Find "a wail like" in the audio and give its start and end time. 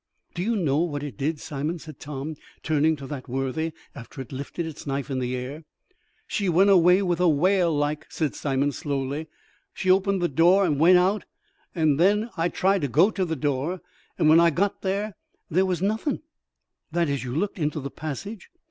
7.19-8.07